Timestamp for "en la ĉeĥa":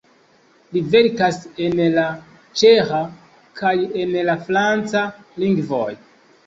1.67-3.05